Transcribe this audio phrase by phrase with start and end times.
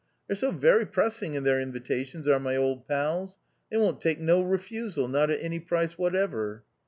[0.25, 3.37] They're so wery pressing in their invitations, are my old pals,
[3.69, 6.63] they won't take no refusal, not at any price whatever."